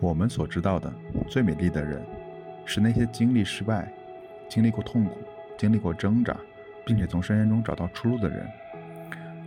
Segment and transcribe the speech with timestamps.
[0.00, 0.92] 我们所知道的
[1.28, 2.04] 最美丽的人，
[2.64, 3.90] 是那些经历失败、
[4.48, 5.16] 经历过痛苦、
[5.56, 6.36] 经历过挣扎，
[6.84, 8.46] 并且从深渊中找到出路的人。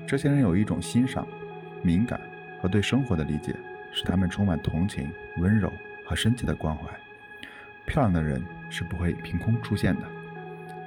[0.07, 1.27] 这些人有一种欣赏、
[1.83, 2.19] 敏感
[2.61, 3.55] 和对生活的理解，
[3.93, 5.71] 使他们充满同情、温柔
[6.05, 6.83] 和深切的关怀。
[7.85, 10.01] 漂亮的人是不会凭空出现的。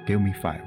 [0.05, 0.59] Give me five。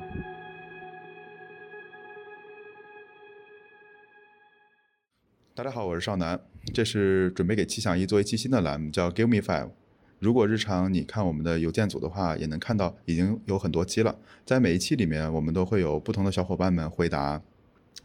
[5.57, 6.39] 大家好，我是少南，
[6.75, 9.71] 这是准备给七想一做一期新的栏目，叫 Give Me Five。
[10.19, 14.19] 如果日常你看我们的邮件组的话，也能看到已经有很多期了。
[14.45, 17.41] 在每一期里面，我们都会有不同的小伙伴们回答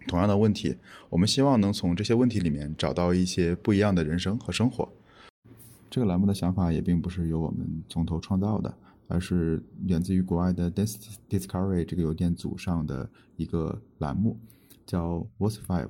[0.08, 0.78] 同样的问题。
[1.10, 4.88] 我们希望能从这些问题里面找到一些不一样的人生和生活。
[5.90, 8.74] 这个栏目的想法也并不是由我们从头创造的，
[9.10, 14.40] 而是源自于国外的 Discovery 这个邮件组上的一个栏目，
[14.86, 15.90] 叫 What's Five。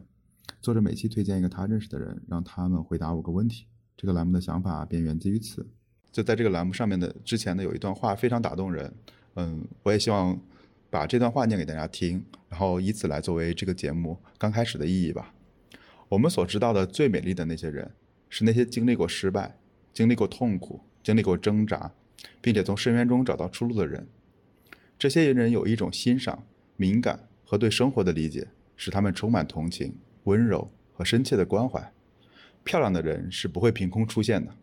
[0.62, 3.66] 作者每期推荐一个他认识的人，让他们回答五个问题。
[3.98, 5.66] 这个栏目的想法便源自于此。
[6.12, 8.94] 就在这个栏目上面的之前的有一段话非常打动人，
[9.34, 10.40] 嗯，我也希望
[10.92, 15.34] 把这段话念给大家听，然后以此来作为这个节目刚开始的意义吧。
[16.10, 17.90] 我们所知道的最美丽的那些人，
[18.30, 19.58] 是那些经历过失败、
[19.92, 21.92] 经历过痛苦、经历过挣扎，
[22.40, 24.08] 并且从深渊中找到出路的人。
[25.00, 26.44] 这些人有一种欣赏、
[26.78, 29.96] 敏感和对生活的理解，使他们充满同情。
[30.24, 31.92] 温柔和深切的关怀，
[32.64, 34.54] 漂亮的人是不会凭空出现的。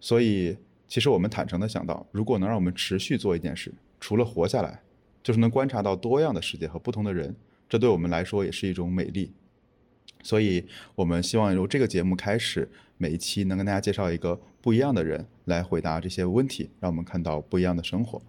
[0.00, 4.82] 所以，其实我们坦诚的想到，如果能让我们持续做一件事，除了活下来，
[5.22, 7.34] 就是能观察到多样的世界和不同的人，
[7.68, 9.32] 这对我们来说也是一种美丽。
[10.22, 18.20] 所以我们希望由这个节目开始，每一期能跟大家介绍一个不一样的人来回答这些问题，让我们看到不一样的生活。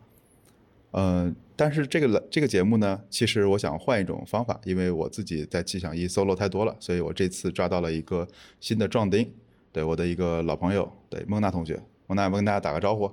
[0.92, 8.28] 呃，但是这个这个节目呢，其实我想换一种方法，因为我自己在气象一 solo 太多了，所以我这次抓到了一个
[8.60, 9.32] 新的壮丁，
[9.72, 13.12] 对我的一个老朋友，对孟娜同学，孟娜，我跟大家打个招呼。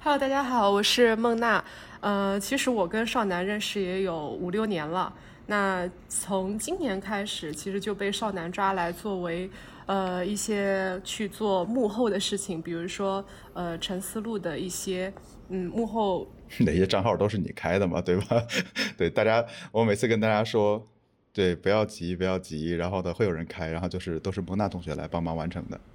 [0.00, 1.64] Hello，大家好，我是孟娜。
[2.00, 5.14] 呃，其实我跟少南认识也有五六年了，
[5.46, 9.48] 那从今年开始，其实就被少南抓来作为。
[9.84, 13.22] 呃，一些去做幕后的事情，比如说
[13.52, 15.12] 呃，陈思路的一些
[15.52, 16.26] 嗯幕后
[16.60, 18.46] 哪些账号都是你开的嘛，对吧？
[18.98, 20.88] 对大家，我每次跟大家说，
[21.32, 25.78] 对，不要急，不要急，然后呢，会有人开，然后就是都是蒙娜同学来帮忙完成的。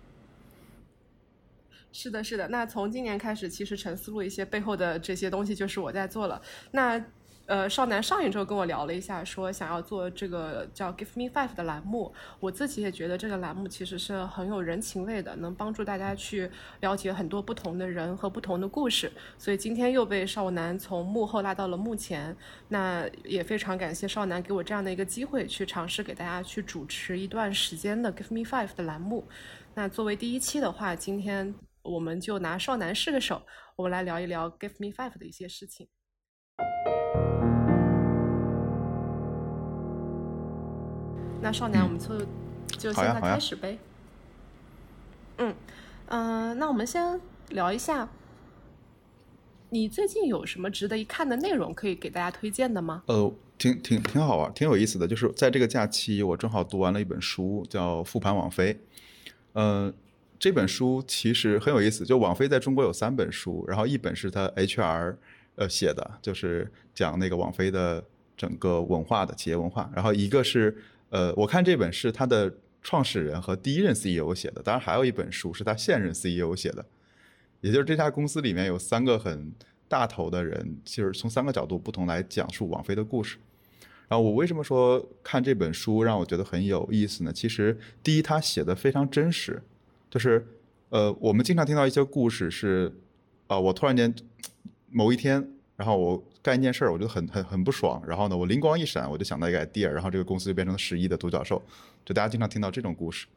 [1.92, 2.48] 是的，是的。
[2.50, 6.42] 那从今年开始，其实陈思路一些背后的这些东西就是我在做了。
[6.72, 7.04] 那。
[7.48, 12.14] 呃，少男上一周跟我聊了一下，说想要做这个叫 Give Me Five 的栏目。
[12.42, 19.10] 我自己也觉得这个栏目其实是很有人情味的，能帮助大家去了解很多不同的人和不同的故事。
[19.38, 22.36] 所以今天又被少男从幕后拉到了幕前，
[22.68, 29.26] 那也非常感谢少男给我这样的一个机会，去尝试给大家去主持一段时间的 Give Me Five 的栏目。
[29.74, 33.42] 那作为第一期的话，今天我们就拿少男试个手，
[33.78, 35.88] 我们来聊一聊 Give Me Five 的一些事情。
[41.42, 42.20] 那少年，我们就
[42.78, 43.78] 就现在开始呗。
[45.38, 45.54] 嗯
[46.08, 48.10] 嗯，那我们先聊一下，
[49.70, 53.04] 你最近有什么值得一看的内容可以给大家推荐的吗？
[53.06, 55.08] 呃，挺挺挺好玩，挺有意思的。
[55.08, 58.74] 就是在这个假期，我正好读完了一本书，叫《复盘网飞》。
[59.54, 59.94] 嗯，
[60.40, 62.04] 这本书其实很有意思。
[62.04, 65.16] 就网飞在中国有三本书，然后一本是他 HR
[65.56, 68.04] 呃写的，就是讲那个网飞的
[68.36, 70.76] 整个文化的企业文化，然后一个是。
[71.10, 76.86] 呃，我看这本是他的创始人和第一任 CEO 写的，当然还有一本书是他现任 CEO 写的，
[77.62, 79.52] 也就是这家公司里面有三个很
[79.88, 83.38] 大头的人，其实从三个角度不同来讲述王菲的故事。
[84.10, 87.34] 然后我为什么说看这本书让我觉得很有意思呢？
[87.34, 89.62] 其实第一，他写的非常真实，
[90.10, 90.48] 就是
[90.90, 92.94] 呃，我们经常听到一些故事是，
[93.48, 94.16] 啊，我突然间
[94.90, 96.22] 某一天，然后我。
[96.44, 98.02] 干一件事儿，我觉得很很很不爽。
[98.08, 101.62] 然后呢，我灵光一闪，我就想到一个 idea，然后这个公司就变成了十亿的独角兽。
[102.06, 103.28] 就大家经常听到这种故事。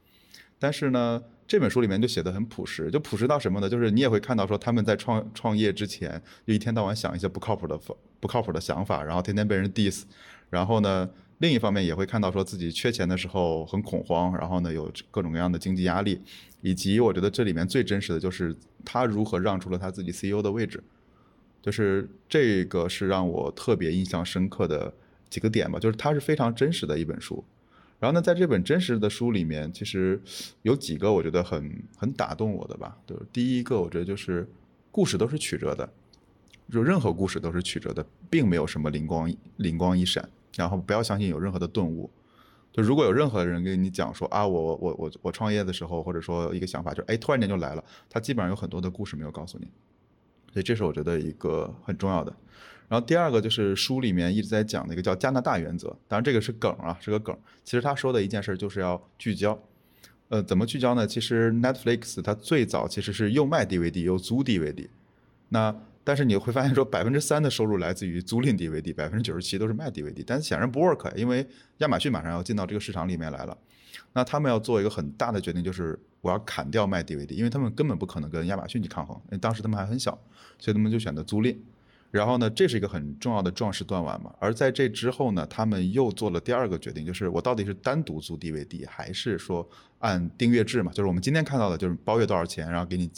[0.60, 3.68] 但是呢，这本书里面就写的很朴实，就朴实到什么呢？
[3.68, 7.76] 就是你也会看到说他们在创创业之前，就一天到晚想一些不靠谱的
[8.20, 10.04] 不靠谱的想法，然后天天被人 diss。
[10.50, 16.20] 然后呢，另一方面也会看到说自己缺钱的时候很恐慌，然后呢有各种各样的经济压力，
[16.60, 18.54] 以及我觉得这里面最真实的就是
[18.84, 20.80] 他如何让出了他自己 CEO 的位置。
[21.62, 24.92] 就是这个是让我特别印象深刻的
[25.28, 27.44] 几个点吧，就是它是非常真实的一本书。
[27.98, 30.20] 然后呢，在这本真实的书里面，其实
[30.62, 32.96] 有几个我觉得很很打动我的吧。
[33.06, 34.48] 就是第一个，我觉得就是
[34.90, 35.86] 故事都是曲折的，
[36.72, 40.26] 就任何故事都是曲折的，并没有什么灵光灵光一闪。
[40.56, 42.10] 然后不要相信有任何的顿悟。
[42.72, 49.68] 就如果有任何人跟你讲说啊，我我我我创业的时候，或者说一个想法，就哎突然间就来了，他基本上有很多的故事没有告诉你，
[50.52, 52.34] 所以这是我觉得一个很重要的。
[52.88, 57.36] 然后第二个就是书里面一直在讲的一个叫加拿大原则，当然这个是梗啊，是个梗。
[57.64, 59.60] 其实他说的一件事就是要聚焦，
[60.28, 61.06] 呃，怎么聚焦呢？
[61.06, 64.88] 其实 Netflix 它最早其实是又卖 DVD 又租 DVD，
[65.48, 65.74] 那。
[66.02, 70.24] 但是你会发现，说百分之三的收入来自于租赁 DVD，百分之九十七都是卖 DVD。
[70.26, 71.46] 但是显然不 work，因为
[71.78, 73.56] 亚马逊马上要进到这个市场里面来了。
[74.12, 79.16] 那他们要做一个很大的决定，就是我要砍掉卖 DVD，因为他们根本不可能跟亚马逊去抗衡。
[79.26, 80.18] 因为当时他们还很小，
[80.58, 81.56] 所以他们就选择租赁。
[82.10, 84.34] 然后呢，这是一个很重要的壮士断腕嘛。
[84.40, 89.68] 而在这之后呢，他们又做了第二个决定，就是我到底是单独租 DVD，还是说
[90.00, 90.90] 按订阅制嘛？
[90.92, 93.10] 就是我们今天看到的，就是包月多少钱，然后给你。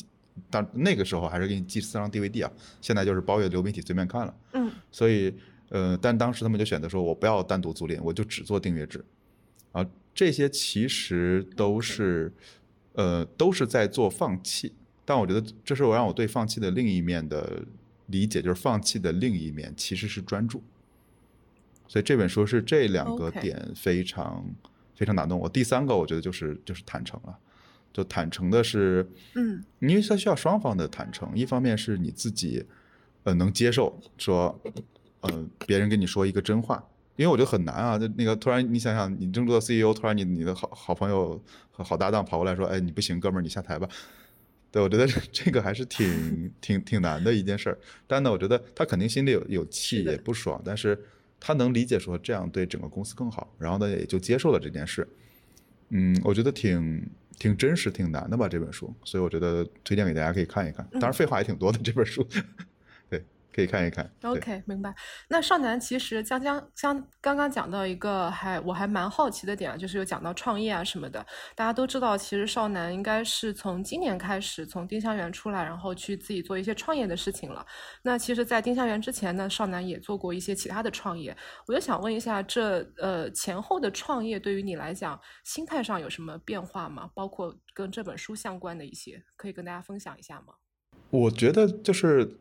[0.48, 4.34] 但那个时候还是给你寄四张 DVD 啊，现在就是包月流媒体随便看了。
[4.54, 5.34] 嗯，所以
[5.68, 9.04] 呃，但当时他们就选择说，我不要单独租赁，我就只做订阅制。
[9.72, 12.32] 啊，这些其实都是
[12.92, 14.72] 呃都是在做放弃，
[15.04, 17.62] 但我觉得这是我让我对放弃的另一面的
[18.06, 20.62] 理解，就是放弃的另一面其实是专注。
[21.88, 24.44] 所以这本书是这两个点非常
[24.94, 25.48] 非常打动我。
[25.48, 27.38] 第三个我觉得就是就是坦诚了。
[27.94, 32.64] 就坦诚的是，嗯，因为它需要双方的坦诚，一方面是你自己，
[33.24, 34.58] 呃，能接受说，
[35.20, 36.82] 呃，别人跟你说一个真话，
[37.22, 37.98] 因为我觉得很难啊。
[37.98, 43.88] 就那个突然你想想，你正做 CEO，突然你你的好好朋友和好搭档跑过来说，哎，你不行，哥们儿，你下台吧。
[44.70, 47.78] 对，我觉得 这个还是挺挺挺难的一件事儿。
[48.06, 50.98] 但呢，我觉得他肯定心里有有气，也不爽，但是
[51.38, 55.08] 他能理解说这样对整个公司更好，然后呢，也就接受了这件事。
[55.90, 57.08] 嗯，我觉得挺。
[57.38, 60.86] 挺真实、挺难的吧这本书，所以我觉得推荐给大家可以看一看。
[60.92, 62.24] 当然废话也挺多的这本书。
[63.54, 64.10] 可以看一看。
[64.22, 64.94] OK，明白。
[65.28, 71.24] 那少南其实将将将刚刚讲到一个还我还蛮好奇的点啊，就是有讲到创业啊什么的。
[71.54, 77.64] 大家都知道，其实少男应该是从今年开始从丁香园出来，然后去自己做一些创业的事情了。
[78.02, 81.36] 那其实，在丁香园之前呢，少男也做过一些其他的创业。
[81.66, 87.10] 我就想问一下，这呃前后的创业对于你来讲，心态上有什么变化吗？
[87.14, 90.54] 包括跟这本书相关的一些，可以跟大家分享一下吗？
[91.10, 92.38] 我觉得就是。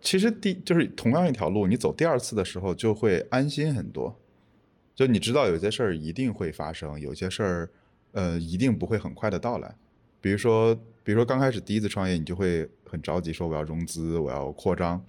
[0.00, 4.16] 其实第就是同样一条路，你走第二次的时候就会安心很多，
[4.94, 7.70] 就你知道有些事儿一定会发生，有些事儿，
[8.12, 9.74] 呃，一定不会很快的到来。
[10.20, 10.72] 比如说，
[11.02, 15.04] 比如说刚开始第一次创业，你就会很着急，说我要融资，我要扩张。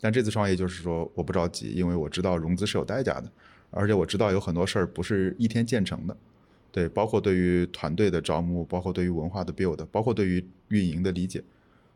[0.00, 3.32] 但这次创业就是说我不着急，因为我知道融资是有代价的，
[3.70, 6.14] 而且我知道有很多事儿不是一天建成的，
[6.70, 11.42] 对，包括对于团队的招募，包括对于文化的 build，包括对于运营的理解，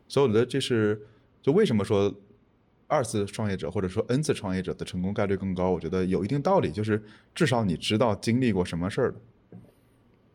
[0.07, 0.99] 所以我觉得这是
[1.43, 2.11] 就为什么说。
[2.89, 7.01] 二次创业者或者说 N 次创业者的成功概率更高，我觉得有一定道理，就是
[7.35, 9.13] 至少你知道经历过什么事儿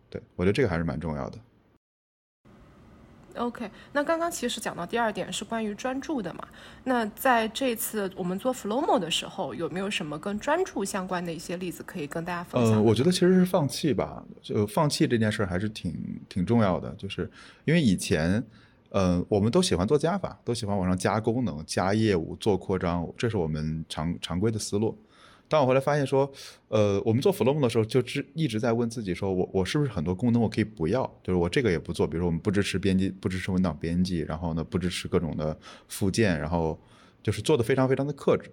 [0.08, 1.38] 对我觉得这个还是蛮重要的。
[3.34, 6.46] OK，那刚刚其实讲到第二点是关于专注的嘛？
[6.84, 12.74] 那在这次我们做 Flowmo 的时候，有没有什么跟专注相关的一些例子可以跟大家分享？
[12.74, 15.92] 呃，我觉得其实是放弃吧，就放弃这件事儿还是挺
[16.28, 17.28] 挺重要的，就是
[17.64, 18.40] 因为以前。
[18.96, 24.96] 嗯，我们都喜欢做加法，都喜欢往上加功能、加业务、做扩张，这是我们常常规的思路。
[25.48, 26.30] 但我后来发现说，
[26.68, 31.02] 呃，我们做 Flow 的时候，就只一直在问自己，说我我是不是很多功能我可以不要？
[31.24, 35.58] 就是我这个也不做，比如说我们不支持编辑，不支持文档编辑，然后呢不支持各种的
[35.88, 36.80] 附件，然后
[37.20, 38.48] 就是做的非常非常的克制。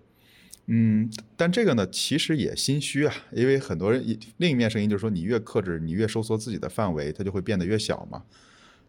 [0.65, 1.07] 嗯，
[1.37, 4.03] 但这个呢其实也心虚啊，因为很多人
[4.37, 8.23] 另一面声音就是说，你越克制，你越收缩自己的范围，它就会变得越小嘛。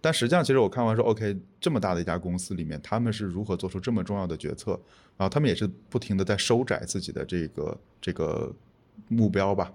[0.02, 4.72] 但实际上，其实我看完说，OK，这么大的一家公司里面，他们是如何做出这么重要的决策？
[5.16, 8.52] 然后他们也是不停的在收窄自己的这个这个
[9.08, 9.72] 目标吧。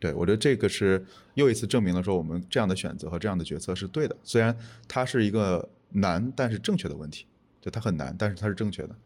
[0.00, 1.04] 对我觉得这个是
[1.34, 4.16] 又一次证明了说，我们这样的选择和这样的决策是对的。
[4.24, 4.56] 虽然
[4.88, 7.26] 它是一个难但是正确的问题，
[7.60, 8.96] 就它很难，但是它是正确的。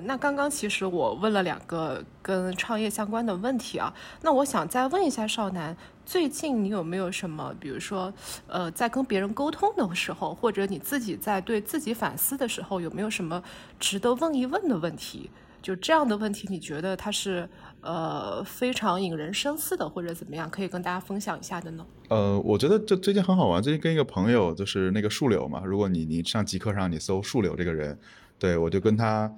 [0.00, 8.12] 那刚刚其实我问了两个跟创业相关的问题啊，那我想再问一下少南，最近你有没有什么，比如说，
[8.46, 13.42] 呃，在跟别人沟通的时候，或者你自己在对自己反思的时候，有没有什么
[13.78, 15.30] 值得问一问的问题？
[15.60, 17.48] 就这样的问题，你觉得它是
[17.80, 21.84] 呃非常引人深思的，或者怎么样，可以跟大家分享一下的呢？
[22.08, 27.98] 呃，我觉得这最近很好玩，最近跟一个朋友就是那个树柳嘛，如果你你上极客上你搜树柳这个人，
[28.38, 29.30] 对我就跟他。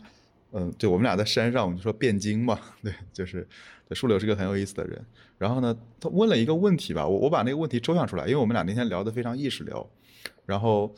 [0.53, 3.47] 嗯，对，我们俩在山上，我们就说汴京嘛， 对，就是，
[3.89, 5.01] 对，树柳是个很有意思的人。
[5.39, 9.89] 然后呢，他问了一个问题吧，我我把那个问题抽象出来，因为我们俩那天聊得非常意识流。
[10.45, 10.95] 然后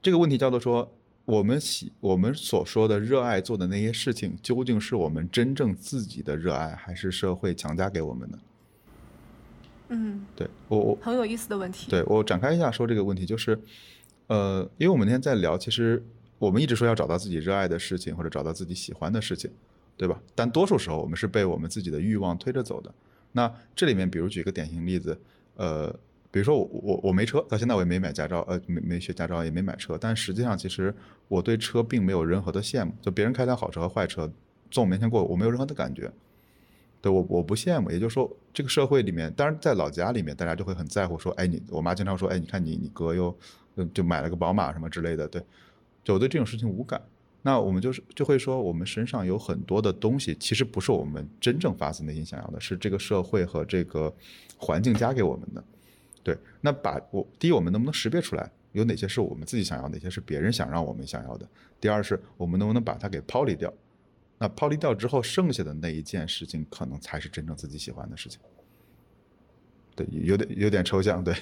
[0.00, 0.92] 这个问题叫做说，
[1.24, 8.38] 我们喜我们所说的热爱做的那些事情，究竟是我们真正自己的热爱，还是社会强加给我们的？
[9.88, 11.90] 嗯，对我我很有意思的问题。
[11.90, 13.58] 对我展开一下说这个问题，就是，
[14.26, 16.04] 呃，因为我们那天在聊，其实
[16.38, 19.50] 我们一直说要找到自己热爱的事情，或者找到自己喜欢的事情，
[19.96, 20.20] 对吧？
[20.34, 22.92] 但多数时候我们是被我们自己的欲望推着走的。
[23.32, 25.18] 那这里面，比如举一个典型例子，
[25.56, 25.90] 呃，
[26.30, 30.94] 比如说我我我没车，到现在我也没买驾照，呃，没没学驾照，也没买车，但实际上其实
[31.28, 34.30] 我对车并没有任何的羡慕，就别人开辆好车和坏车
[34.70, 36.10] 从我面前过，我没有任何的感觉。
[37.02, 43.36] 对我我不羡慕，也就是说，这个社会里面，当然在老家里面，大家就会很在乎，说，哎，你我妈经常说，哎，你看你你哥又
[43.94, 45.40] 就买了个宝马什么之类的，对，
[46.06, 47.02] 就我对这种事情无感。
[47.42, 54.14] 那我们就是就会说，我们身上有很多的东西，其实不是我们真正发自内心想要的，是这个社会和这个
[54.56, 55.64] 环境加给我们的。
[56.22, 61.48] 对，那把我第一，我们能不能识别出来有哪些是我们自己想要，哪些是别人想让我们想要的？
[61.80, 63.72] 第二是我们能不能把它给抛离掉？
[64.38, 68.38] 那抛离掉之后，剩下的那一件事情，可能才是真正自己喜欢的事情。
[69.96, 71.34] 对，有点有点抽象，对。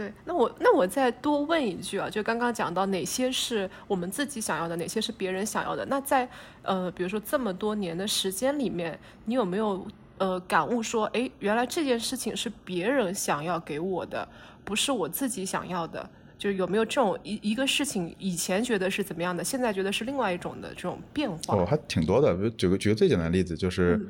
[0.00, 5.84] 对，那我那我再多问一句啊，就刚刚讲到哪些是我们自己想要的，哪些是别人想要的？
[5.84, 6.26] 那在
[6.62, 14.26] 呃，比如说这么多年的时间里面，你有没有呃感悟说，哎，原来这件事情是别人想要给我的，
[14.64, 16.08] 不是我自己想要的？
[16.38, 21.54] 就有没有这种一一个事情，以前觉得是怎么样的，现在觉得是另外一种的这种变化？
[21.54, 22.48] 哦，还挺多的。
[22.52, 24.00] 举个举个最简单的例子，就是，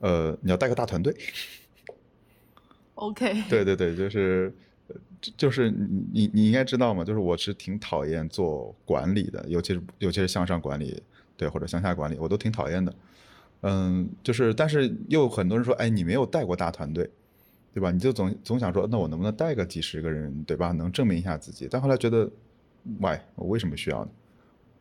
[0.00, 1.16] 呃，你要带个大团队。
[2.96, 3.42] OK。
[3.48, 4.52] 对对对，就是，
[5.36, 11.02] 就是你你你应该知道嘛，就是我是挺讨厌做管理的，尤其是尤其是向上管理，
[11.36, 12.94] 对或者向下管理，我都挺讨厌的。
[13.62, 17.10] 嗯，就是，但是又很多人说，哎，你没有带过大团队。
[17.70, 17.92] 对吧？
[17.92, 20.72] 你就总总想说，那我能不能带个几十个人，对吧？
[20.72, 21.68] 能证明一下自己。
[21.70, 22.28] 但后来觉得
[22.98, 23.16] ，why？
[23.36, 24.10] 我为什么需要呢？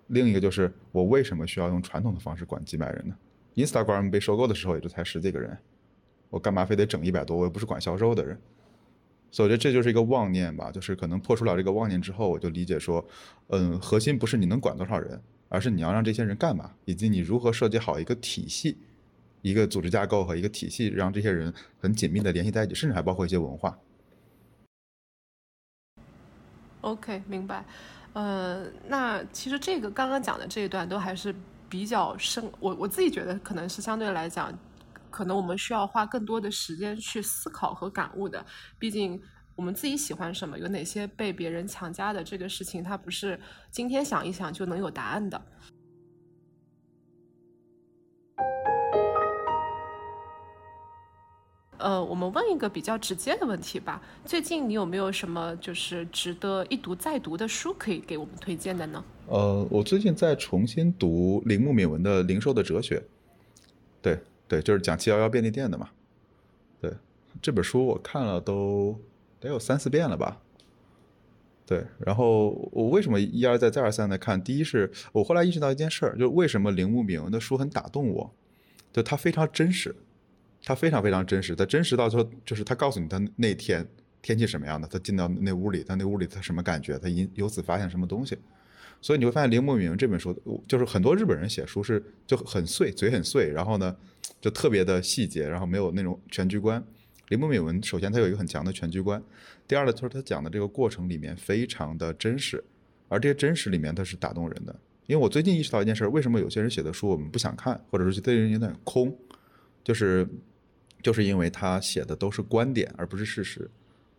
[0.08, 3.16] 另一个就是，我为什么需要用传统的方式管几百人呢
[3.56, 5.56] ？Instagram 被收购的时候也就才十几个人，
[6.32, 7.38] 我干嘛非得整一百多？
[7.38, 8.40] 我又不是管销售的人。
[9.32, 13.06] 所以我觉得这就是一个妄念吧，就是可能破除了这个妄念之后，我就理解说，
[13.48, 18.78] 嗯，核心不是你能管多少人，而是你要让这些人干嘛，以及你如何设计好一个体系。
[19.44, 23.78] 一个组织架构和一个体系，让这些人很紧密的联系在一起，甚至还包括一些文化。
[26.82, 27.64] OK，明白。
[28.14, 31.34] 呃，那其实这个刚刚讲的这一段都还是
[31.70, 34.52] 比较深，我我自己觉得可能是相对来讲，
[35.10, 38.46] 可能我们需要花更多的时间去思考和感悟的。
[38.78, 39.22] 毕竟
[39.56, 43.40] 我们自己喜欢什么，有哪些被别人强加的这个事情，它不是
[43.72, 45.42] 今天想一想就能有答案的。
[51.80, 54.02] 呃，我们问一个比较直接的问题吧。
[54.26, 59.04] 最近你有没有什么就是值得一读再读的书可以给我们推荐的呢？
[59.28, 63.00] 呃，我最近在重新读铃木敏文的《零售的哲学》。
[64.02, 65.90] 对对，就是讲七幺幺便利店的嘛。
[66.80, 66.94] 对，
[67.42, 69.00] 这本书我看了都
[69.40, 70.42] 得有三四遍了吧。
[71.66, 74.42] 对，然后我为什么一而再再而三的看？
[74.42, 78.34] 第一是我后来意识到一件事儿，就是为什么铃木敏文的书很打动我，
[78.94, 79.96] 就他非常真实。
[80.64, 83.88] 他非常非常真实，他真实到说，就是他告诉你他那天
[84.22, 88.38] 天气什么样的，他进到那屋里，他那屋里他什么感觉，他因由此发现什么东西。
[89.00, 90.36] 所以你会发现铃木敏这本书，
[90.68, 93.96] 就是很多日本人写书是就很碎，嘴很碎，然后呢
[94.40, 96.84] 就特别的细节，然后没有那种全局观。
[97.30, 99.22] 铃木敏文首先他有一个很强的全局观，
[99.68, 102.64] 第二呢就是他讲的这个过程里面非常的真实，
[103.10, 104.74] 而这些真实里面它是打动人的。
[105.08, 109.14] 因为我最近意识到一件事，为什么有些人写的书我们不想看，或者说觉得人有点空。
[109.84, 110.28] 就是，
[111.02, 113.70] 就是因为他写的都是观点，而不是事实。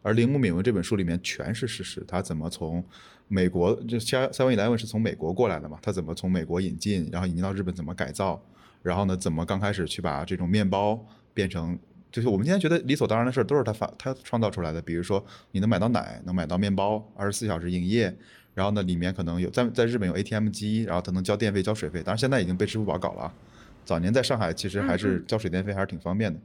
[0.01, 2.83] 而铃木敏文这本书里面全是事实，他怎么从
[3.27, 5.79] 美国就三三文一来文是从美国过来的嘛？
[5.83, 8.43] 他怎么从美国引进，然后引进到日本怎么改造？
[8.89, 10.99] 然后呢，怎么刚开始去把这种面包
[11.35, 11.79] 变成，
[12.11, 14.81] 就是我们今天觉得理所当然的事儿，都是他发他创造出来的。
[14.81, 18.17] 比如说，你能买到奶，能买到面包，二十四小时营业，
[18.55, 23.33] 然后呢，里面可能有在在日本有 ATM 机，然后他能交电费、交水费，当然现在已经被支付宝搞了。
[23.85, 26.41] 早年在上海，其实还是交水电费还是挺方便的。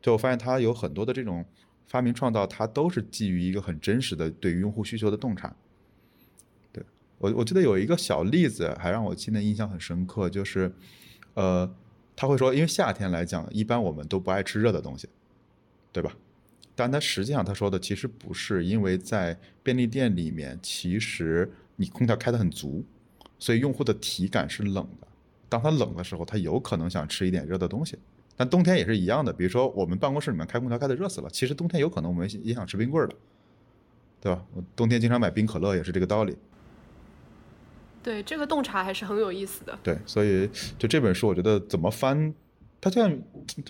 [0.00, 1.44] 就我发现，他有很多的这种
[1.86, 5.54] 发明创造，它都是基于一个很真实的对于用户需求的洞察。
[6.72, 6.82] 对
[7.18, 10.72] 我，我记得有一个小例子，还让我现在印象很深刻，就是，
[11.34, 11.70] 呃，
[12.16, 15.08] 他会说，因为夏天来讲，一般我们都不爱吃热的东西，
[15.92, 16.12] 对吧？
[16.74, 22.84] 但他实际上他说的其实不是，因为在便利店里面，其实你空调开得很足，
[23.38, 25.06] 所以用户的体感是冷的。
[25.48, 27.98] 当他冷的时候，他有可能想吃一点热的东西，
[28.36, 29.32] 但冬天也是一样的。
[29.32, 33.14] 比如说，我们办公室里面开空调开的热死了，其实冬天有可能我们也想吃冰棍儿的，
[34.20, 34.42] 对吧？
[34.74, 36.36] 冬天经常买冰可乐也是这个道理。
[38.02, 39.78] 对，这个洞察还是很有意思的。
[39.82, 42.32] 对，所以就这本书，我觉得怎么翻，
[42.80, 43.18] 它这样，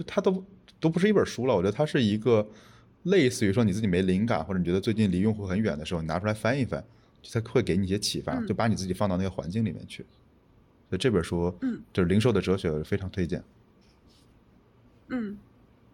[0.07, 0.45] 它都
[0.79, 1.55] 都不是一本书了。
[1.55, 2.47] 我觉得它是一个
[3.05, 6.85] 类似于说你自己没灵感，或者你觉得最近离用户很远的时候，你拿出来翻一翻，
[7.33, 10.05] 它会给你一些启发，就把你自己放到那个环境里面去。
[10.89, 13.43] 所以这本书，嗯，就是零售的哲学，非常推荐。
[15.09, 15.37] 嗯。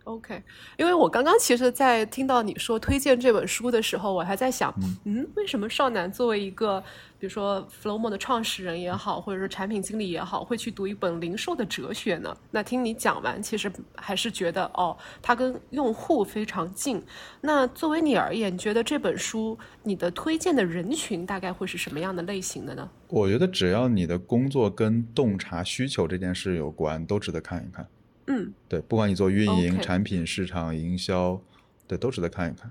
[0.06, 0.40] OK，
[0.76, 4.72] 因为我刚刚其实，在听到你说推荐这本书的时候，我还在想，
[5.04, 6.80] 嗯，为什么少男作为一个，
[7.18, 12.32] 比如说 Flowmo 的创始人也好，或者是产品经理也好，会去读一本零售的哲学呢？
[12.52, 17.02] 那听你讲完，其实还是觉得，哦，它跟用户非常近。
[17.40, 22.88] 那作为你而言，你觉得这本书你的推荐的人群大概会是什么样的类型的呢？
[23.08, 27.88] 我觉得只要你的工作跟洞察需求这件事有关，都值得看一看。
[28.26, 31.40] 嗯，对，不管你做运营、产品、市场、营销，
[31.86, 32.70] 对，都值得看一看。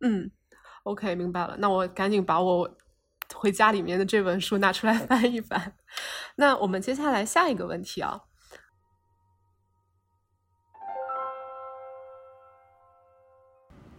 [0.00, 0.30] 嗯
[0.82, 1.56] ，OK，明白了。
[1.58, 2.76] 那我赶紧把我
[3.34, 5.74] 回家里面的这本书拿出来翻一翻。
[6.36, 8.24] 那我们接下来下一个问题啊。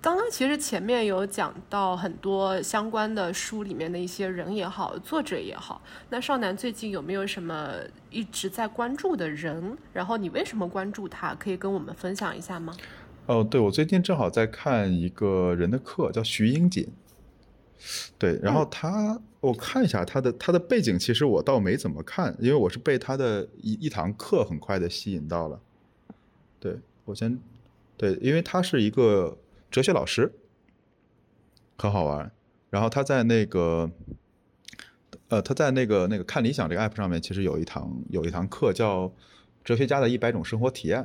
[0.01, 5.79] 刚刚其实前面有讲到很多相关的书里面的一些人也好，作者也好。
[6.10, 7.75] 那少南最近有没有什么
[8.10, 9.77] 一直在关注的人？
[9.93, 11.36] 然后你为什么关注他？
[11.36, 12.75] 可以跟我们分享一下吗？
[13.27, 16.88] 哦，对，我最近正好在看一个人的课，叫徐英锦。
[18.17, 25.60] 对，然后他，我看一下他的他的背景，其实我倒没怎么看，因为我是被他的一一堂课很快的吸引到了。
[26.60, 27.39] 对我先，
[27.96, 29.38] 对，因为他是一个。
[29.71, 30.31] 哲学老师
[31.77, 32.29] 很好玩，
[32.69, 33.89] 然后他在那个，
[35.29, 39.07] 呃，他在那个那个看理想这个 app 上面，其实有一堂有一堂课叫
[39.63, 41.01] 《哲学家的一百种生活体验》。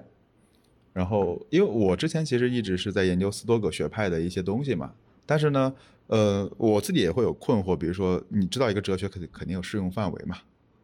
[0.93, 4.93] 然后，因为我之前其实一直是在研究斯多葛学派的一些东西嘛，
[5.25, 5.73] 但是呢，
[6.09, 10.39] 呃，我自己也会有困惑，比如说，你知道一个哲学肯定肯定有适用范围嘛，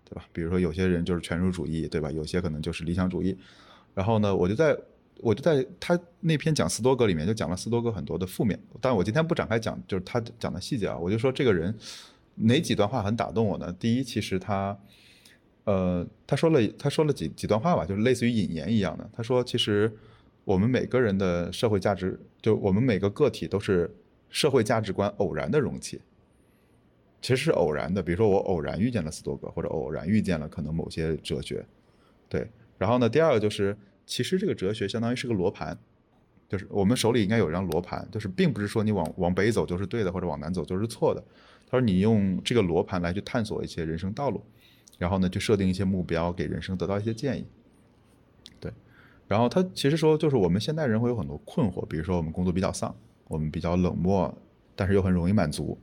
[0.05, 0.25] 对吧？
[0.33, 2.11] 比如说有些人就是全儒主义，对吧？
[2.13, 3.37] 有些可能就是理想主义。
[3.95, 4.79] 然后呢，我就在。
[5.21, 10.99] 我就在他那篇讲斯多葛里面就讲了斯多葛很多的负面，但我今天不展开讲，就是他讲的细节啊。
[10.99, 11.73] 我就说这个人
[12.35, 13.73] 哪几段话很打动我呢？
[13.79, 14.77] 第一，其实他，
[15.63, 19.09] 呃，他说了他说了几几段话吧，就是类似于引言一样的。
[19.13, 19.93] 他说，其实
[20.45, 23.95] 我们每个人的社会价值，就我们每个个体都是
[24.29, 26.01] 社会价值观偶然的容器，
[27.21, 28.03] 其实是偶然的。
[28.03, 31.65] 比如说我偶然遇见了斯多葛，或者偶然遇见了可能某些哲学，
[32.29, 32.51] 对。
[32.77, 33.77] 然后呢，第二个就是。
[34.05, 35.79] 其实这个哲学相当于是个罗盘，
[36.49, 41.23] 就是我们手里应该有一张罗盘，就是并不是说你往往北走就是对的，或者往南走就是错的。
[41.67, 44.43] 他说你用这个罗盘来去探索一些人生道路，
[44.99, 47.47] 然后呢去设定一些目标，给人生得到一些建议。
[48.61, 48.71] 对，
[49.29, 52.95] 然后他其实说就是我们现代人会有很多困惑，比如说我们工作比较丧，
[53.29, 54.37] 我们比较冷漠，
[54.77, 55.79] 但是又很容易满足，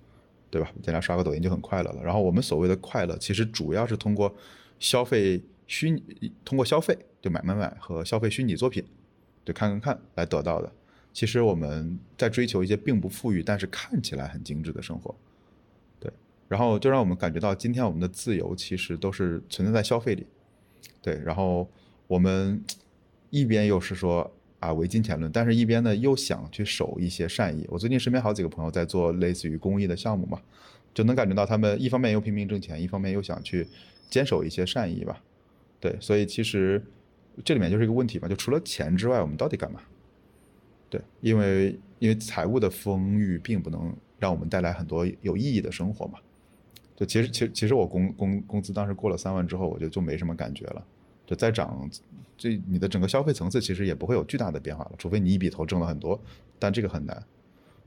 [0.49, 0.69] 对吧？
[0.83, 2.03] 在家刷个抖音就很快乐了。
[2.03, 4.35] 然后我们所谓的快乐，其实主要是通过
[4.77, 5.41] 消费。
[5.71, 6.01] 虚
[6.43, 8.83] 通过消费就买买买和消费虚拟作品，
[9.43, 10.71] 对看看看来得到的。
[11.11, 15.13] 其实我们在追求一些并不富裕，但是看起来很精致的生活，
[15.99, 16.11] 对。
[16.47, 20.25] 然后就让我们感觉到，今天我们的自由其实都是存在在消费里，
[21.01, 21.19] 对。
[21.25, 21.67] 然后
[22.07, 22.63] 我们
[23.31, 27.65] 一边又是说啊唯金钱论，但是一边呢又想去守一些善意。
[27.69, 30.39] 我最近身边好几个朋友在做类似于公益的项目嘛，
[30.93, 33.67] 就能感觉到他们一方面又拼命挣钱，一方面又想去
[34.09, 35.21] 坚守一些善意吧。
[35.79, 36.83] 对，所以其实
[37.43, 39.81] 这里面就是一个问题嘛，就除了钱之外，我们到底干嘛？
[40.89, 46.19] 对，因为因为财务的丰裕并不能让我们带来很多有意义的生活嘛。
[46.95, 50.85] 就其实，其实，其实我工工工资当时过了三万之后，我觉得就没什么感觉了。
[51.25, 51.89] 就再涨，
[52.35, 56.19] 这你的整个消费层次其实也不会有巨大的变化了，除非你一笔头挣了很多，
[56.57, 57.23] 但这个很难。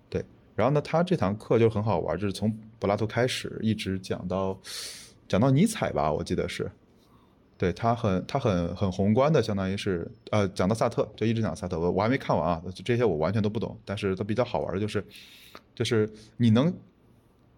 [0.09, 0.25] 对，
[0.55, 4.57] 然后呢，他这堂课就很好玩，就是从柏拉图开始，一直讲到
[5.27, 6.71] 讲到尼采吧，我记得是。
[7.63, 15.05] 对他很他很很宏观的，相当于是呃讲到萨特，就一直讲萨特，我我还没看完啊，这些我完全都不懂，但是它比较好玩的就是，
[15.73, 16.75] 就是你能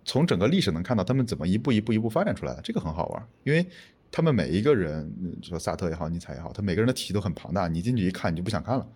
[0.05, 3.67] 从整个历史能看到他们怎么一步一步一步发展出来的，这个很好玩，因为
[4.13, 8.87] 他们每一个人，说萨特也好，尼采也好，他每个人的体系都很庞大，你进去一看你就不想看了，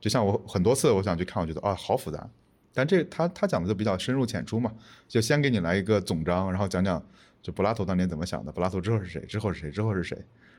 [0.00, 2.26] 就像我很多次我想去看，我觉得啊好复杂，
[2.72, 4.72] 但这他他讲的就比较深入浅出嘛，
[5.06, 7.04] 就先给你来一个总章，然后讲讲
[7.42, 10.16] 就柏拉图当年怎么想的，柏拉图之后是谁，之后是谁，之后是谁。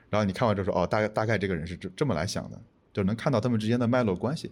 [0.09, 2.61] 然后你看完之后说哦，大概大概这个人是这这么来想的，
[2.93, 4.51] 就能看到他们之间的脉络关系。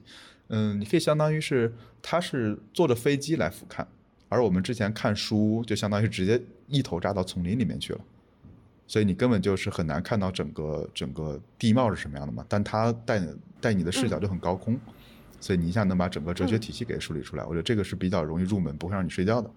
[0.50, 3.86] 嗯，你可以相当于是他是坐着飞机来俯瞰，
[4.30, 8.02] 而我们之前看书就相当于直接一头扎到丛林里面去了，
[8.86, 12.46] 所以你根本就是很难看到整个整个地貌是什么样的嘛。
[12.48, 13.20] 但他带
[13.60, 14.80] 带你的视角就很高空，
[15.40, 17.44] 所以你一下能把整个哲学体系给梳理出来。
[17.44, 19.50] 我觉得这个是比较容易入门，不会让你睡觉的。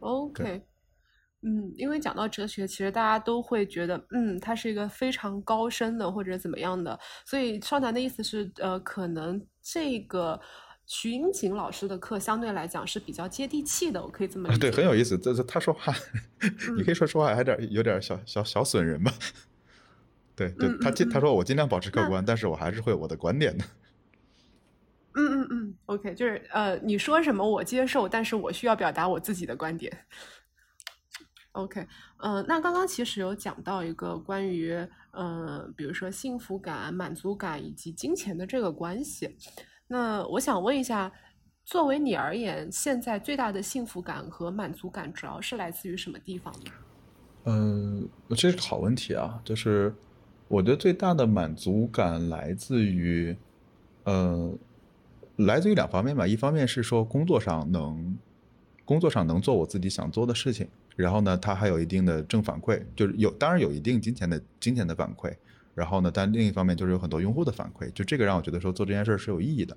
[0.00, 0.62] OK。
[1.46, 10.40] 嗯，因为讲到哲学，其实大家都会觉得，嗯，它是一个非常高深的或者怎么样的，所以少南的意思是，呃，可能这个
[10.86, 14.60] 徐英锦老师的课相对来讲是比较接地气的，我可以这么理解。
[14.60, 15.18] 对，很有意思。
[15.18, 15.94] 这这他说话，
[16.76, 19.12] 你可以说说话有点有点小小小损人吧。
[20.34, 23.64] 对 对，他尽他说我尽量保持客观，但是我还是会有我的观点的。
[25.16, 30.06] 嗯嗯嗯，OK，就是呃，你说什么我接受，但是我需要表达我自己的观点。
[31.54, 31.86] OK，
[32.16, 34.76] 呃，那刚刚其实有讲到一个关于，
[35.12, 39.36] 呃，比如说幸福感、满足感以及金钱的这个关系。
[39.86, 41.12] 那我想问一下，
[41.64, 46.70] 作为你而言，现在最大的幸福感和满足感主要是来自于什么地方呢？
[47.44, 49.40] 嗯，这是个好问题啊。
[49.44, 49.94] 就是
[50.48, 53.36] 我觉得最大的满足感来自于，
[54.02, 54.52] 呃，
[55.36, 56.26] 来自于两方面吧。
[56.26, 58.18] 一方面是说工作上能，
[58.84, 60.68] 工作上能做我自己想做的事情。
[60.96, 65.32] 然后呢，它还有一定的正反馈，就是有当然有一定金钱的金钱的反馈。
[65.74, 69.76] 然后呢，但另一方面就是有很多用户的反馈，就这个让我觉得说做这件事是有意义的。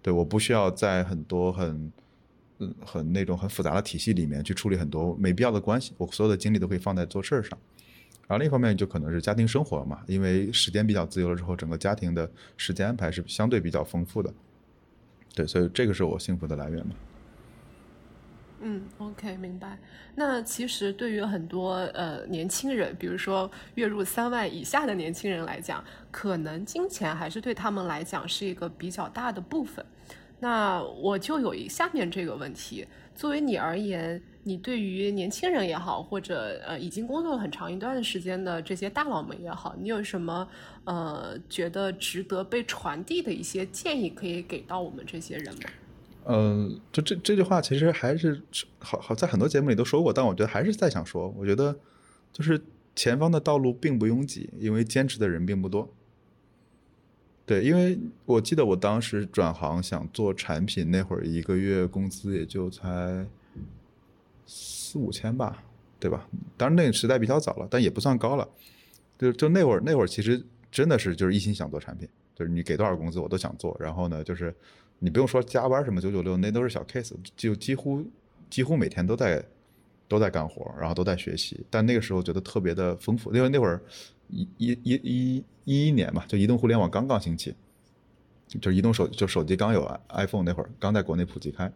[0.00, 1.92] 对，我不需要在很多很
[2.60, 7.58] 嗯很那种很复杂的体系里面去处理很多没必要的关系，我所有的精力都可以放在做事儿上。
[8.26, 14.32] 然后另一方面就可能是家庭生活嘛，因为时间比较自由了之后，整个家庭的时间安排是相对比较丰富的。
[15.34, 16.94] 对，所以这个是我幸福的来源嘛。
[18.60, 19.78] 嗯，OK，明白。
[20.16, 29.84] 那其实对于很多呃年轻人，比如说月入三万以下的年轻人来讲，可能金钱还是对他们来讲是一个比较大的部分。
[30.40, 40.48] 那我就有一下面这个问题：作为你而言，你对于年轻人也好，或者呃已经工作了很长一段时间的这些大佬们也好，你有什么
[40.84, 45.70] 呃觉得值得被传递的一些建议可以给到我们这些人吗？
[46.24, 48.42] 嗯，就这这句话其实还是
[48.78, 51.74] 好好在很多节目里都说过，但我觉得还是再想说，我觉得
[52.32, 52.60] 就是
[52.94, 55.88] 前方的道路并不拥挤，因为坚持的人并不多。
[57.46, 63.26] 对，因为我记得我当时转行想做产品那会儿，一个月工资也就才
[64.44, 65.64] 四五千吧，
[65.98, 66.28] 对吧？
[66.58, 68.46] 当然那个时代比较早了，但也不算高了。
[69.18, 74.54] 就就那会儿那会儿其实真的是就是一心想做产品，就是你给多少工资我都想做，然后呢就是。
[75.00, 78.04] 你不用说加班什么九九六，那都是小 case，就几乎
[78.50, 79.40] 几乎每天都在
[80.08, 81.64] 都在干活，然后都在学习。
[81.70, 83.80] 但那个时候觉得特别的丰富，因为那会儿
[84.26, 87.54] 一一一一一一年嘛，就移动互联网刚刚兴起，
[88.60, 91.72] 就移动手就手机刚有 iPhone 那会儿刚在国内普及开，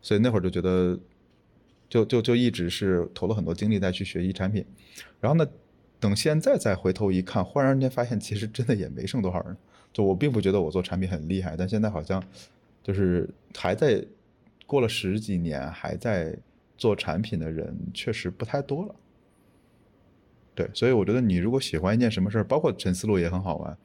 [0.00, 0.96] 所以那会儿就觉得
[1.88, 4.64] 就就就一直是投了很多精力在去学习产品。
[5.20, 5.44] 然后呢，
[6.02, 9.56] 等现在再回头一看，忽然间发现其实真的也没剩多少人。
[9.92, 12.20] 就我并不觉得我做产品很厉害，但现在好像
[12.82, 14.04] 就是还在
[14.66, 16.36] 过了十几年还在
[16.76, 18.94] 做产品的人确实不太多了。
[20.56, 23.78] 对，所以我觉得你如果喜欢一件什么事儿，包括陈思路也很好玩。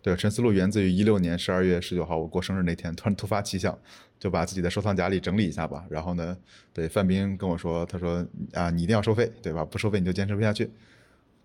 [0.00, 3.78] 对，陈思路源自于一六年十二月十九号我过生日那天，突然突发奇想，
[4.18, 5.84] 就把自己的收藏夹里整理一下吧。
[5.90, 6.34] 然后呢，
[6.72, 9.64] 对范冰跟我说，他说啊，你一定要收费，对吧？
[9.64, 10.70] 不收费你就坚持不下去。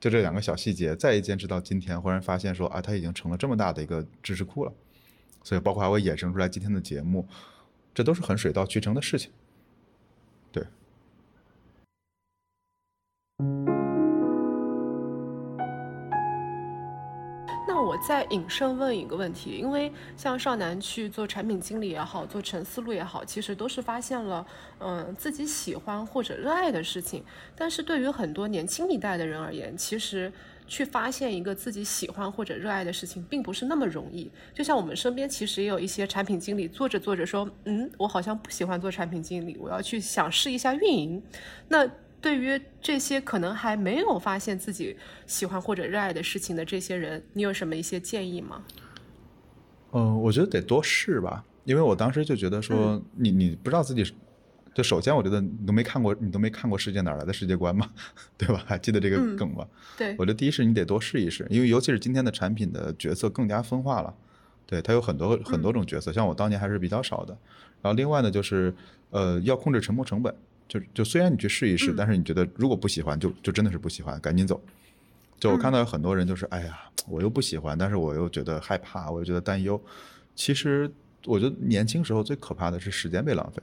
[0.03, 4.73] 就这两个小细节，再一坚持到今天，忽然发现说啊，它已经成了这么大的一个知识库了，
[5.41, 7.25] 所以包括还会衍生出来今天的节目，
[7.93, 9.31] 这都是很水到渠成的事情。
[10.51, 10.67] 对。
[17.83, 24.45] 我再引申问一个问题，因为像少南去做产品经理也好，做陈思路也好，其实都是发现了，
[24.79, 27.23] 嗯，自己喜欢或者热爱的事情。
[27.55, 30.31] 但是对于很多年轻一代的人而言，其实
[30.65, 34.31] 去发现一个自己喜欢或者热爱的事情，并不是那么容易。
[34.53, 41.21] 就像我们身边其实也有一些产品经理做着做着说，嗯，我好像不喜欢做产品经理，我要去想试一下运营。
[41.67, 41.85] 那
[42.23, 44.95] 对于这些可能还没有发现自己
[45.27, 48.63] 喜欢或者热爱的事情的这些人，你有什么一些建议吗？
[49.91, 54.15] 嗯，我觉得得多试吧，因为我当时就觉得说，你你不知道自己，
[54.73, 57.89] 就首先我觉得你都没看过，你都没看过世界哪来的世界观嘛，
[58.37, 58.63] 对吧？
[58.65, 59.67] 还记得这个梗吗？
[59.97, 64.15] 对，我觉得第一是你得多试一试，因为尤其是今天的产品的角色更加分化了，
[64.65, 67.37] 对，它有很多很多种角色，像我当年还是比较少的。
[67.81, 68.73] 然后另外呢，就是
[69.09, 70.33] 呃，要控制沉没成本。
[70.73, 74.59] 就就虽然你去试一试，但是你觉得如果不喜欢，就就真的是不喜欢，赶紧走。
[75.39, 79.79] 就我看到有很多人就是，哎呀，我又不喜欢，但是我又觉得害怕，我又觉得担忧。
[80.33, 80.91] 其实
[81.25, 83.61] 我觉得年轻时候最可怕的是时间被浪费，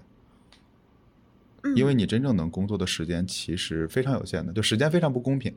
[1.75, 5.53] 因为你真正能工作的时间其实非常有限的，就时间非常不公平。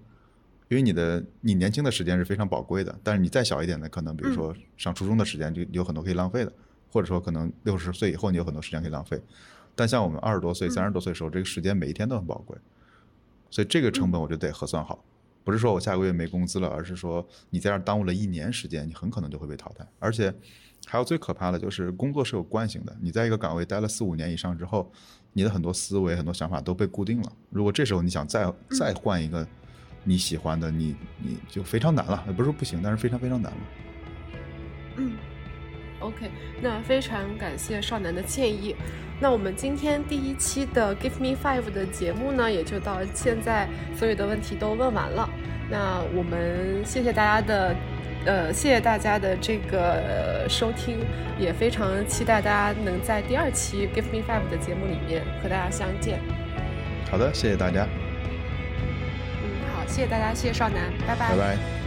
[0.69, 6.51] 因为你的你年轻的时间是非常宝贵的，但是你再小一点的，可能比如说上初中的时间就有很多可以浪费的，
[6.91, 9.21] 或者说可能六十岁以后你有很多时间可以浪费。
[9.75, 12.57] 但像我们二十多岁、三十多岁的时候，这个时间每一天都很宝贵，
[13.49, 15.03] 所以这个成本我就得得核算好，
[15.43, 19.85] 不是说我下个月没工资了，而是说你在这儿耽误了一年时间，你很可能就会被淘汰。
[19.99, 20.33] 而且
[20.85, 24.91] 还有最可怕的就是工作是有惯性的，你在一个岗位待了四五年以上之后，
[25.33, 27.31] 你的很多思维、很多想法都被固定了。
[27.49, 29.47] 如果这时候你想再再换一个
[30.03, 33.57] 你喜欢的，你你就非常难了，也不是说不行，但是非常非常难了。
[34.97, 35.17] 嗯
[36.03, 36.29] ，OK，
[36.61, 38.75] 那非常感谢少男的建议。
[39.19, 45.29] 那我们今天第一期的 Give Me Five 的节目呢，也就到现在，所有的问题都问完了。
[45.69, 47.75] 那我们谢谢大家的，
[48.25, 50.97] 呃，谢谢大家的这个收听，
[51.39, 56.19] 也非常期待大家能在第二期 Give Me Five 的节目里面和大家相见。
[57.09, 57.87] 好的，谢谢大家，
[59.41, 61.29] 嗯，好，谢谢大家，谢谢少男，拜拜。
[61.29, 61.82] 拜拜。